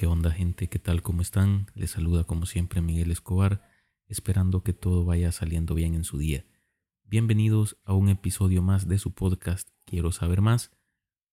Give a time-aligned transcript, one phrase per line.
[0.00, 0.70] ¿Qué onda gente?
[0.70, 1.02] ¿Qué tal?
[1.02, 1.66] ¿Cómo están?
[1.74, 3.68] Les saluda como siempre Miguel Escobar,
[4.06, 6.46] esperando que todo vaya saliendo bien en su día.
[7.04, 10.70] Bienvenidos a un episodio más de su podcast Quiero saber más,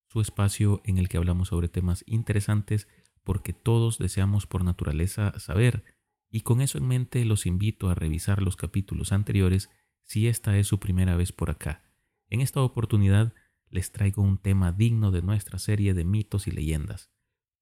[0.10, 2.90] su espacio en el que hablamos sobre temas interesantes
[3.24, 5.86] porque todos deseamos por naturaleza saber,
[6.30, 9.70] y con eso en mente los invito a revisar los capítulos anteriores
[10.04, 11.84] si esta es su primera vez por acá.
[12.30, 13.34] En esta oportunidad
[13.70, 17.12] les traigo un tema digno de nuestra serie de mitos y leyendas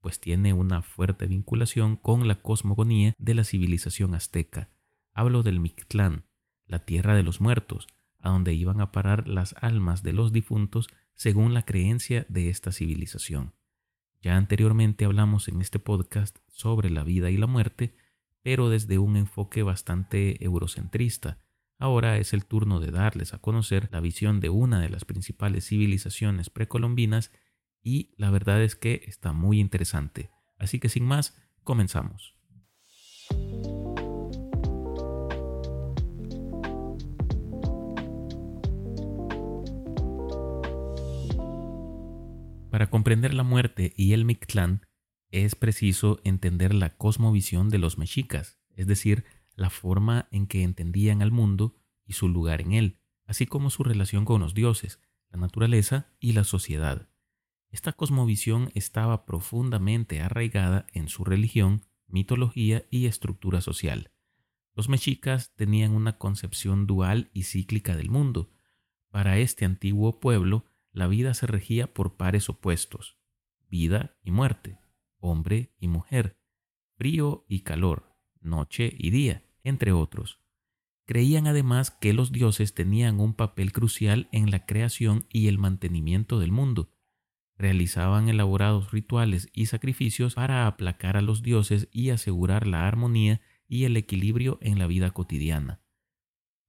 [0.06, 4.70] pues tiene una fuerte vinculación con la cosmogonía de la civilización azteca.
[5.16, 6.26] Hablo del Mictlán,
[6.68, 7.88] la tierra de los muertos,
[8.20, 12.72] a donde iban a parar las almas de los difuntos según la creencia de esta
[12.72, 13.56] civilización.
[14.22, 17.96] Ya anteriormente hablamos en este podcast sobre la vida y la muerte,
[18.44, 21.40] pero desde un enfoque bastante eurocentrista.
[21.80, 25.66] Ahora es el turno de darles a conocer la visión de una de las principales
[25.66, 27.32] civilizaciones precolombinas
[27.86, 30.32] y la verdad es que está muy interesante.
[30.58, 32.36] Así que sin más, comenzamos.
[42.72, 44.88] Para comprender la muerte y el Mictlán,
[45.30, 51.22] es preciso entender la cosmovisión de los mexicas, es decir, la forma en que entendían
[51.22, 55.40] al mundo y su lugar en él, así como su relación con los dioses, la
[55.40, 57.10] naturaleza y la sociedad.
[57.76, 64.14] Esta cosmovisión estaba profundamente arraigada en su religión, mitología y estructura social.
[64.76, 68.50] Los mexicas tenían una concepción dual y cíclica del mundo.
[69.10, 73.18] Para este antiguo pueblo, la vida se regía por pares opuestos,
[73.68, 74.80] vida y muerte,
[75.20, 76.40] hombre y mujer,
[76.96, 80.40] frío y calor, noche y día, entre otros.
[81.04, 86.40] Creían además que los dioses tenían un papel crucial en la creación y el mantenimiento
[86.40, 86.95] del mundo,
[87.58, 93.86] realizaban elaborados rituales y sacrificios para aplacar a los dioses y asegurar la armonía y
[93.86, 95.82] el equilibrio en la vida cotidiana.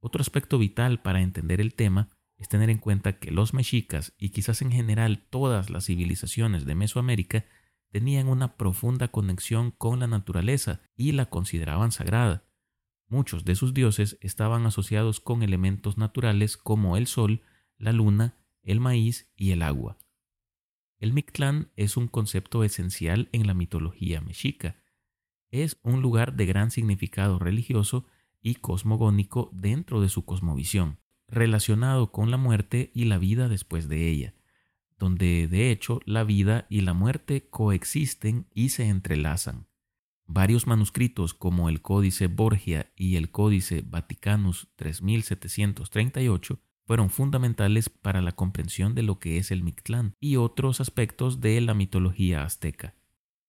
[0.01, 4.31] Otro aspecto vital para entender el tema es tener en cuenta que los mexicas y
[4.31, 7.47] quizás en general todas las civilizaciones de Mesoamérica
[7.91, 12.45] tenían una profunda conexión con la naturaleza y la consideraban sagrada.
[13.09, 17.43] Muchos de sus dioses estaban asociados con elementos naturales como el sol,
[17.79, 19.97] la luna, el maíz y el agua.
[20.99, 24.77] El Mictlán es un concepto esencial en la mitología mexica.
[25.51, 28.07] Es un lugar de gran significado religioso
[28.41, 30.99] y cosmogónico dentro de su cosmovisión,
[31.29, 34.35] relacionado con la muerte y la vida después de ella,
[34.99, 39.67] donde de hecho la vida y la muerte coexisten y se entrelazan.
[40.25, 48.33] Varios manuscritos como el Códice Borgia y el Códice Vaticanus 3738 fueron fundamentales para la
[48.33, 52.95] comprensión de lo que es el Mictlán y otros aspectos de la mitología azteca.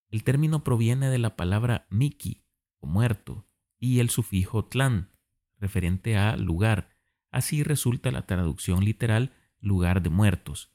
[0.10, 2.44] El término proviene de la palabra Miki,
[2.80, 5.12] o muerto, y el sufijo tlán,
[5.60, 6.90] referente a lugar.
[7.30, 10.74] Así resulta la traducción literal lugar de muertos.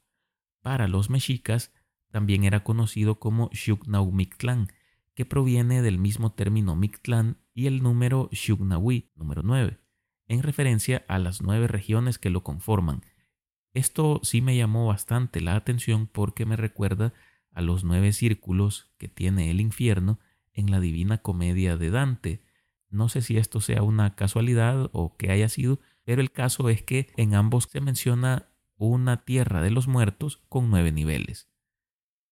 [0.61, 1.73] Para los mexicas
[2.11, 3.49] también era conocido como
[4.11, 4.69] Mictlán,
[5.15, 9.82] que proviene del mismo término Mictlán y el número Xugnawi, número 9
[10.27, 13.03] en referencia a las nueve regiones que lo conforman.
[13.73, 17.13] Esto sí me llamó bastante la atención porque me recuerda
[17.51, 20.19] a los nueve círculos que tiene el infierno
[20.53, 22.41] en la Divina Comedia de Dante.
[22.89, 26.83] No sé si esto sea una casualidad o que haya sido, pero el caso es
[26.83, 31.49] que en ambos se menciona una tierra de los muertos con nueve niveles.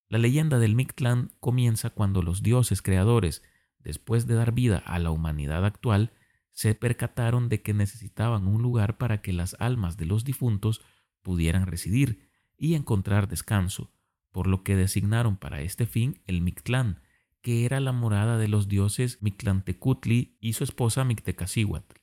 [0.09, 3.43] La leyenda del Mictlán comienza cuando los dioses creadores,
[3.79, 6.11] después de dar vida a la humanidad actual,
[6.51, 10.81] se percataron de que necesitaban un lugar para que las almas de los difuntos
[11.21, 13.91] pudieran residir y encontrar descanso,
[14.31, 17.01] por lo que designaron para este fin el Mictlán,
[17.41, 21.95] que era la morada de los dioses Mictlantecutli y su esposa Mictecacihuatl.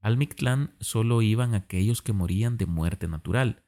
[0.00, 3.64] Al Mictlán solo iban aquellos que morían de muerte natural,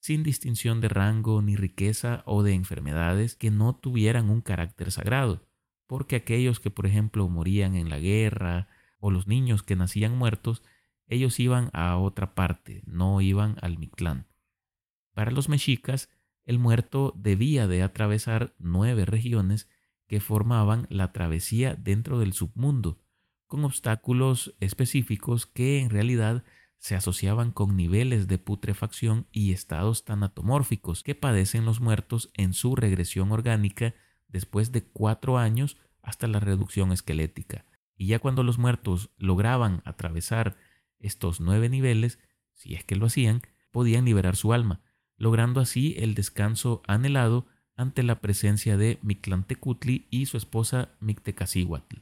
[0.00, 5.46] sin distinción de rango ni riqueza o de enfermedades que no tuvieran un carácter sagrado,
[5.86, 10.62] porque aquellos que por ejemplo morían en la guerra, o los niños que nacían muertos,
[11.06, 14.26] ellos iban a otra parte, no iban al Mictlán.
[15.14, 16.10] Para los mexicas,
[16.44, 19.68] el muerto debía de atravesar nueve regiones
[20.06, 23.00] que formaban la travesía dentro del submundo,
[23.46, 26.44] con obstáculos específicos que en realidad
[26.78, 32.76] se asociaban con niveles de putrefacción y estados tanatomórficos que padecen los muertos en su
[32.76, 33.94] regresión orgánica
[34.28, 37.64] después de cuatro años hasta la reducción esquelética.
[37.96, 40.56] Y ya cuando los muertos lograban atravesar
[40.98, 42.18] estos nueve niveles,
[42.52, 44.80] si es que lo hacían, podían liberar su alma,
[45.16, 51.96] logrando así el descanso anhelado ante la presencia de Mictlantecutli y su esposa Mictecacihuatl.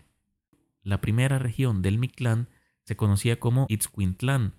[0.82, 2.48] La primera región del Mictlán
[2.84, 4.54] se conocía como Itzcuintlán,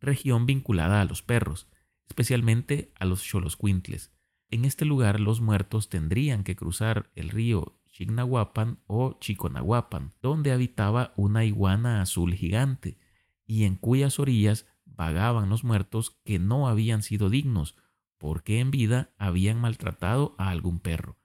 [0.00, 1.68] región vinculada a los perros,
[2.08, 4.12] especialmente a los xoloscuintles.
[4.50, 11.14] En este lugar los muertos tendrían que cruzar el río Chignahuapan o Chiconahuapan, donde habitaba
[11.16, 12.98] una iguana azul gigante,
[13.46, 17.74] y en cuyas orillas vagaban los muertos que no habían sido dignos,
[18.18, 21.16] porque en vida habían maltratado a algún perro.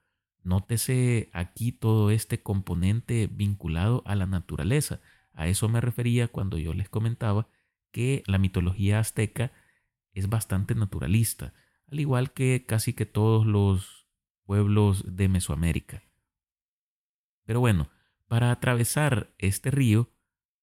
[0.44, 5.02] Nótese aquí todo este componente vinculado a la naturaleza.
[5.34, 7.48] A eso me refería cuando yo les comentaba
[7.90, 9.52] que la mitología azteca
[10.14, 11.52] es bastante naturalista,
[11.90, 14.08] al igual que casi que todos los
[14.46, 16.02] pueblos de Mesoamérica.
[17.52, 17.90] Pero bueno,
[18.28, 20.08] para atravesar este río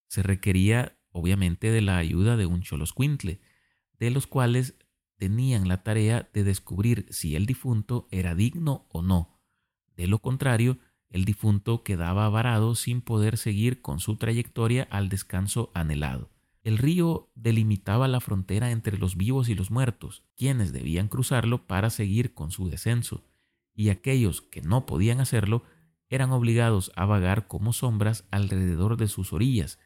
[0.07, 3.41] se requería obviamente de la ayuda de un choloscuintle,
[3.99, 4.73] de los cuales
[5.15, 9.39] tenían la tarea de descubrir si el difunto era digno o no.
[9.95, 10.79] De lo contrario,
[11.11, 16.31] el difunto quedaba varado sin poder seguir con su trayectoria al descanso anhelado.
[16.63, 21.91] El río delimitaba la frontera entre los vivos y los muertos, quienes debían cruzarlo para
[21.91, 23.23] seguir con su descenso,
[23.75, 25.61] y aquellos que no podían hacerlo
[26.09, 29.79] eran obligados a vagar como sombras alrededor de sus orillas,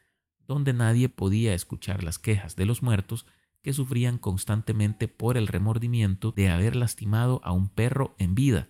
[0.47, 3.25] donde nadie podía escuchar las quejas de los muertos
[3.61, 8.69] que sufrían constantemente por el remordimiento de haber lastimado a un perro en vida.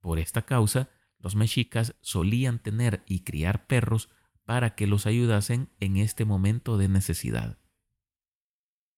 [0.00, 4.08] Por esta causa, los mexicas solían tener y criar perros
[4.44, 7.58] para que los ayudasen en este momento de necesidad.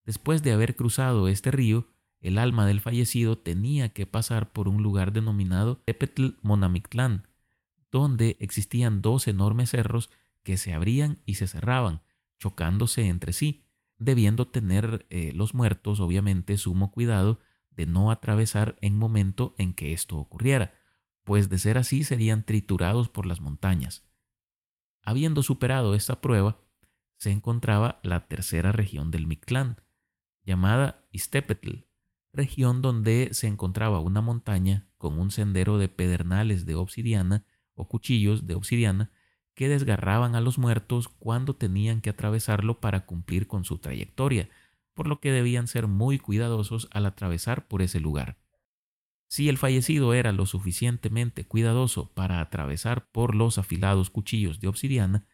[0.04, 1.88] Después de haber cruzado este río,
[2.20, 7.26] el alma del fallecido tenía que pasar por un lugar denominado Tepetl Monamictlán,
[7.94, 10.10] donde existían dos enormes cerros
[10.42, 12.02] que se abrían y se cerraban,
[12.40, 13.62] chocándose entre sí,
[13.98, 17.38] debiendo tener eh, los muertos obviamente sumo cuidado
[17.70, 20.74] de no atravesar en momento en que esto ocurriera,
[21.22, 24.04] pues de ser así serían triturados por las montañas.
[25.04, 26.58] Habiendo superado esta prueba,
[27.16, 29.80] se encontraba la tercera región del Mictlán,
[30.42, 31.84] llamada Istepetl,
[32.32, 37.44] región donde se encontraba una montaña con un sendero de pedernales de obsidiana
[37.74, 39.10] o cuchillos de obsidiana
[39.54, 44.48] que desgarraban a los muertos cuando tenían que atravesarlo para cumplir con su trayectoria,
[44.94, 48.36] por lo que debían ser muy cuidadosos al atravesar por ese lugar.
[49.28, 55.26] Si el fallecido era lo suficientemente cuidadoso para atravesar por los afilados cuchillos de obsidiana,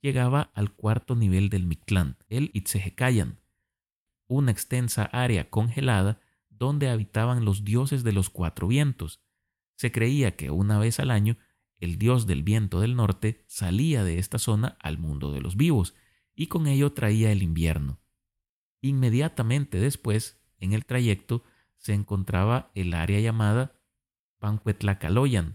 [0.00, 3.40] llegaba al cuarto nivel del Mictlán, el Itzehecayan,
[4.26, 6.20] una extensa área congelada
[6.50, 9.22] donde habitaban los dioses de los cuatro vientos.
[9.76, 11.36] Se creía que una vez al año
[11.84, 15.94] el dios del viento del norte salía de esta zona al mundo de los vivos,
[16.34, 18.00] y con ello traía el invierno.
[18.80, 21.44] Inmediatamente después, en el trayecto,
[21.78, 23.78] se encontraba el área llamada
[24.38, 25.54] Pancuetlacaloyan,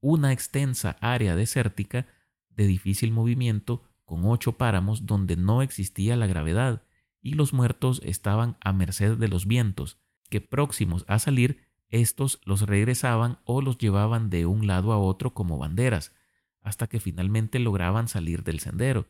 [0.00, 2.06] una extensa área desértica
[2.50, 6.82] de difícil movimiento con ocho páramos donde no existía la gravedad
[7.20, 9.98] y los muertos estaban a merced de los vientos,
[10.30, 15.34] que próximos a salir estos los regresaban o los llevaban de un lado a otro
[15.34, 16.14] como banderas,
[16.62, 19.08] hasta que finalmente lograban salir del sendero.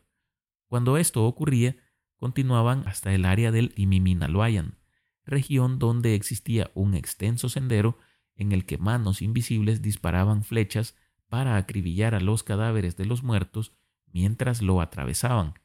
[0.67, 1.75] Cuando esto ocurría,
[2.17, 4.77] continuaban hasta el área del Imiminaloayan,
[5.25, 7.97] región donde existía un extenso sendero
[8.35, 10.95] en el que manos invisibles disparaban flechas
[11.29, 13.73] para acribillar a los cadáveres de los muertos
[14.11, 15.55] mientras lo atravesaban.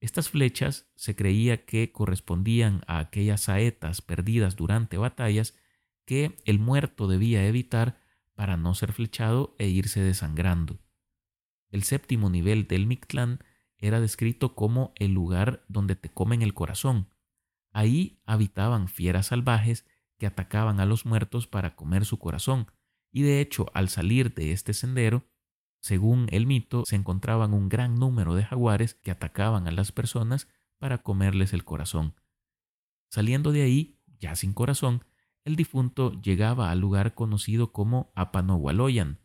[0.00, 5.54] Estas flechas se creía que correspondían a aquellas saetas perdidas durante batallas
[6.06, 8.00] que el muerto debía evitar
[8.34, 10.78] para no ser flechado e irse desangrando.
[11.70, 13.40] El séptimo nivel del Mictlán
[13.78, 17.08] era descrito como el lugar donde te comen el corazón.
[17.72, 19.84] Ahí habitaban fieras salvajes
[20.16, 22.70] que atacaban a los muertos para comer su corazón,
[23.12, 25.26] y de hecho al salir de este sendero,
[25.80, 30.48] según el mito, se encontraban un gran número de jaguares que atacaban a las personas
[30.78, 32.14] para comerles el corazón.
[33.10, 35.04] Saliendo de ahí, ya sin corazón,
[35.46, 39.20] el difunto llegaba al lugar conocido como Apanohualoyan,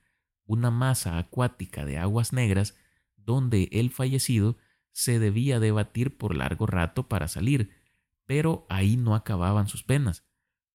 [0.45, 2.77] una masa acuática de aguas negras
[3.17, 4.55] donde el fallecido
[4.91, 7.71] se debía debatir por largo rato para salir,
[8.27, 10.23] pero ahí no acababan sus penas,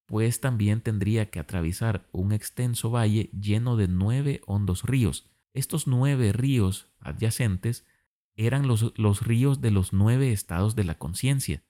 [0.04, 5.30] pues también tendría que atravesar un extenso valle lleno de nueve hondos ríos.
[5.54, 7.86] Estos nueve ríos adyacentes
[8.34, 11.62] eran los, los ríos de los nueve estados de la conciencia,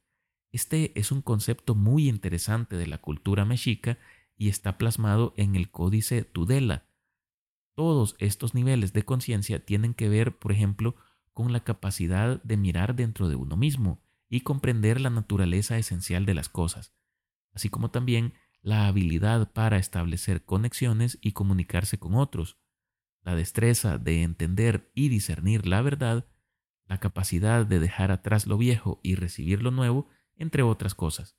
[0.52, 3.98] este es un concepto muy interesante de la cultura mexica
[4.36, 6.86] y está plasmado en el códice Tudela.
[7.74, 10.96] Todos estos niveles de conciencia tienen que ver, por ejemplo,
[11.32, 16.34] con la capacidad de mirar dentro de uno mismo y comprender la naturaleza esencial de
[16.34, 16.94] las cosas,
[17.52, 22.58] así como también la habilidad para establecer conexiones y comunicarse con otros,
[23.22, 26.26] la destreza de entender y discernir la verdad,
[26.86, 31.36] la capacidad de dejar atrás lo viejo y recibir lo nuevo, entre otras cosas.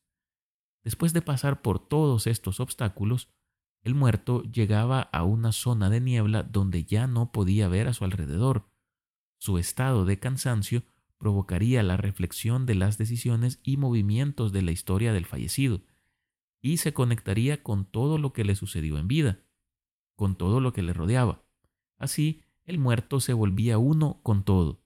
[0.84, 3.30] Después de pasar por todos estos obstáculos,
[3.82, 8.04] el muerto llegaba a una zona de niebla donde ya no podía ver a su
[8.04, 8.70] alrededor.
[9.38, 10.84] Su estado de cansancio
[11.18, 15.82] provocaría la reflexión de las decisiones y movimientos de la historia del fallecido,
[16.62, 19.40] y se conectaría con todo lo que le sucedió en vida,
[20.16, 21.44] con todo lo que le rodeaba.
[21.98, 24.82] Así, el muerto se volvía uno con todo.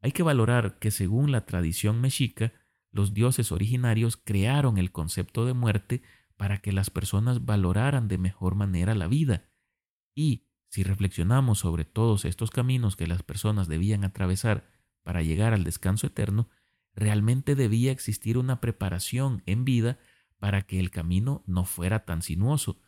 [0.00, 2.52] Hay que valorar que según la tradición mexica,
[2.92, 6.02] los dioses originarios crearon el concepto de muerte
[6.36, 9.48] para que las personas valoraran de mejor manera la vida.
[10.14, 14.70] Y, si reflexionamos sobre todos estos caminos que las personas debían atravesar
[15.02, 16.48] para llegar al descanso eterno,
[16.94, 19.98] realmente debía existir una preparación en vida
[20.38, 22.80] para que el camino no fuera tan sinuoso.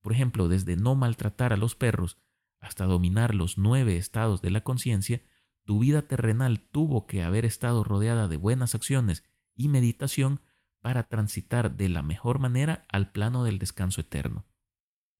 [0.00, 2.18] Por ejemplo, desde no maltratar a los perros
[2.60, 5.22] hasta dominar los nueve estados de la conciencia,
[5.64, 10.40] tu vida terrenal tuvo que haber estado rodeada de buenas acciones y meditación
[10.80, 14.46] para transitar de la mejor manera al plano del descanso eterno.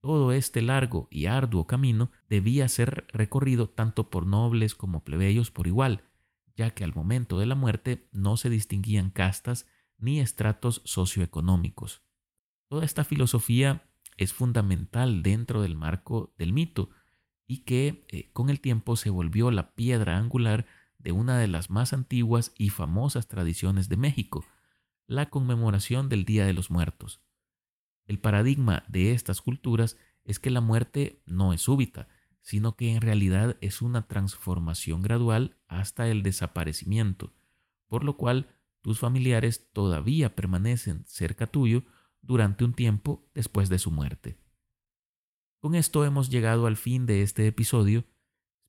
[0.01, 5.67] Todo este largo y arduo camino debía ser recorrido tanto por nobles como plebeyos por
[5.67, 6.05] igual,
[6.57, 9.67] ya que al momento de la muerte no se distinguían castas
[9.99, 12.03] ni estratos socioeconómicos.
[12.69, 16.91] Toda esta filosofía es fundamental dentro del marco del mito
[17.47, 20.67] y que eh, con el tiempo se volvió la piedra angular
[21.02, 24.45] de una de las más antiguas y famosas tradiciones de México,
[25.07, 27.21] la conmemoración del Día de los Muertos.
[28.07, 32.09] El paradigma de estas culturas es que la muerte no es súbita,
[32.40, 37.33] sino que en realidad es una transformación gradual hasta el desaparecimiento,
[37.87, 38.49] por lo cual
[38.80, 41.85] tus familiares todavía permanecen cerca tuyo
[42.23, 44.38] durante un tiempo después de su muerte.
[45.59, 48.04] Con esto hemos llegado al fin de este episodio.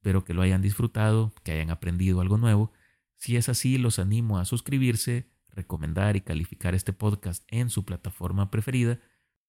[0.01, 2.73] Espero que lo hayan disfrutado, que hayan aprendido algo nuevo.
[3.17, 8.49] Si es así, los animo a suscribirse, recomendar y calificar este podcast en su plataforma
[8.51, 8.99] preferida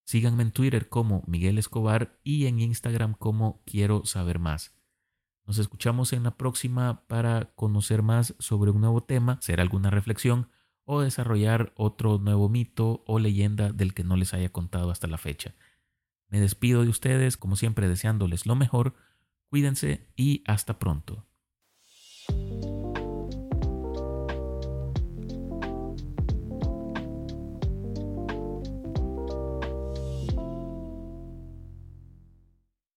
[0.04, 4.74] Síganme en Twitter como Miguel Escobar y en Instagram como Quiero Saber Más.
[5.46, 10.48] Nos escuchamos en la próxima para conocer más sobre un nuevo tema, hacer alguna reflexión
[10.84, 15.18] o desarrollar otro nuevo mito o leyenda del que no les haya contado hasta la
[15.18, 15.54] fecha.
[16.28, 18.94] Me despido de ustedes, como siempre, deseándoles lo mejor.
[19.52, 21.28] Cuídense y hasta pronto.